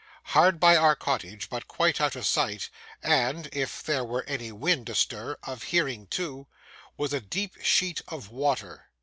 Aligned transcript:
Hard 0.33 0.59
by 0.59 0.75
our 0.77 0.95
cottage, 0.95 1.47
but 1.47 1.67
quite 1.67 2.01
out 2.01 2.15
of 2.15 2.25
sight, 2.25 2.71
and 3.03 3.47
(if 3.53 3.83
there 3.83 4.03
were 4.03 4.23
any 4.23 4.51
wind 4.51 4.89
astir) 4.89 5.37
of 5.43 5.61
hearing 5.61 6.07
too, 6.07 6.47
was 6.97 7.13
a 7.13 7.21
deep 7.21 7.61
sheet 7.61 8.01
of 8.07 8.31
water. 8.31 8.89